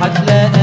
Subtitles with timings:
[0.00, 0.59] حتلاقي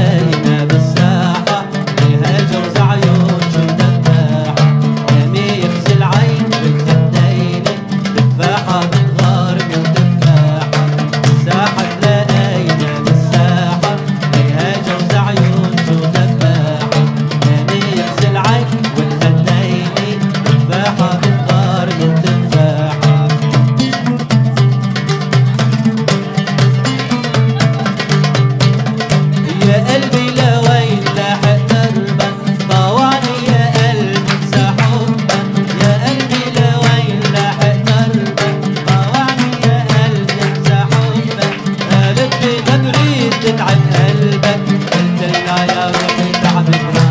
[46.70, 47.07] Thank you.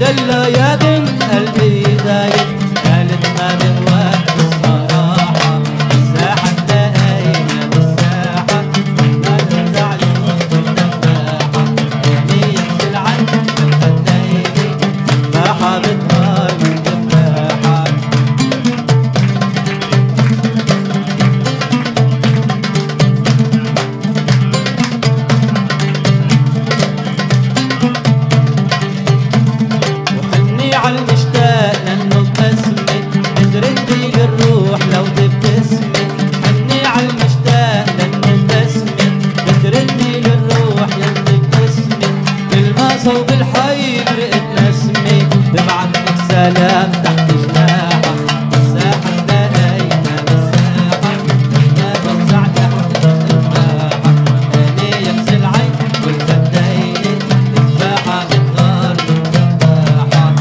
[0.00, 0.59] دلا دل
[43.54, 45.96] صوب الحي برقت نسمة ببعت
[46.28, 48.04] سلام تحت جناحك
[48.52, 51.12] الساحة تلاقينا بالساحة
[51.78, 55.72] يا بوزع تحت أنا يغسل العين
[56.04, 57.18] والخدين
[57.78, 60.34] تفاحة بتغار تفاحة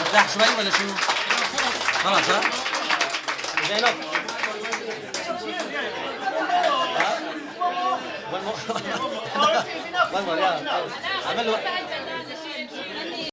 [0.00, 0.84] مرتاح شوي ولا شو؟
[2.04, 2.40] خلاص ها؟
[3.68, 3.94] زينب
[8.28, 8.52] one more.
[8.52, 9.24] one more.
[10.12, 10.36] One more.
[10.36, 10.60] Yeah.